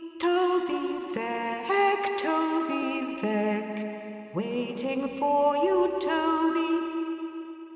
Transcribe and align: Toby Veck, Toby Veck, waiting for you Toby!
Toby 0.17 1.13
Veck, 1.13 2.17
Toby 2.17 3.19
Veck, 3.21 4.33
waiting 4.35 5.07
for 5.19 5.55
you 5.57 5.95
Toby! 6.01 7.67